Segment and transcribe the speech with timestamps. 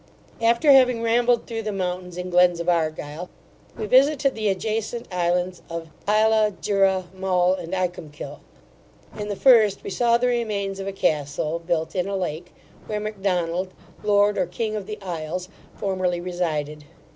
[0.41, 3.29] After having rambled through the mountains and glens of Argyle,
[3.77, 8.39] we visited the adjacent islands of Ila, Jura, Mull, and Icomkill.
[9.19, 12.51] In the first, we saw the remains of a castle, built in a lake,
[12.87, 16.85] where Macdonald, lord or king of the isles, formerly resided.